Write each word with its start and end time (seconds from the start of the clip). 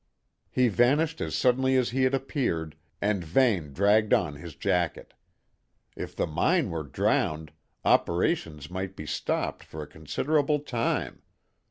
He 0.49 0.67
vanished 0.67 1.21
as 1.21 1.35
suddenly 1.35 1.75
as 1.77 1.91
he 1.91 2.01
had 2.05 2.15
appeared, 2.15 2.75
and 3.03 3.23
Vane 3.23 3.71
dragged 3.71 4.15
on 4.15 4.33
his 4.33 4.55
jacket. 4.55 5.13
If 5.95 6.15
the 6.15 6.25
mine 6.25 6.71
were 6.71 6.81
drowned, 6.81 7.51
operations 7.85 8.71
might 8.71 8.95
be 8.95 9.05
stopped 9.05 9.63
for 9.63 9.83
a 9.83 9.87
considerable 9.87 10.57
time. 10.57 11.21